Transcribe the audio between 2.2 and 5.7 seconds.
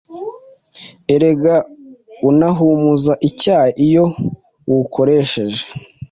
unahumuza icyayi iyo uwukoresheje